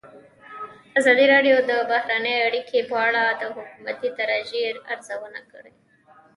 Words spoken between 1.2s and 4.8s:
راډیو د بهرنۍ اړیکې په اړه د حکومتي ستراتیژۍ